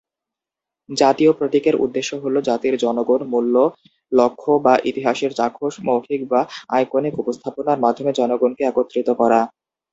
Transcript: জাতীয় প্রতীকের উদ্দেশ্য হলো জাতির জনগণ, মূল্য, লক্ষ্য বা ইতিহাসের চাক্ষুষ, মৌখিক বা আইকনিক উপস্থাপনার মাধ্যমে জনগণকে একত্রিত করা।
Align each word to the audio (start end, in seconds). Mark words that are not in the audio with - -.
জাতীয় 0.89 1.31
প্রতীকের 1.33 1.75
উদ্দেশ্য 1.75 2.11
হলো 2.23 2.39
জাতির 2.41 2.75
জনগণ, 2.77 3.21
মূল্য, 3.31 3.55
লক্ষ্য 4.11 4.51
বা 4.65 4.73
ইতিহাসের 4.89 5.31
চাক্ষুষ, 5.39 5.73
মৌখিক 5.87 6.21
বা 6.27 6.41
আইকনিক 6.69 7.13
উপস্থাপনার 7.19 7.83
মাধ্যমে 7.85 8.11
জনগণকে 8.19 8.61
একত্রিত 8.65 9.09
করা। 9.21 9.39